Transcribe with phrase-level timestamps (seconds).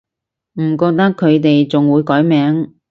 [0.55, 2.73] 唔覺得佢哋仲會改名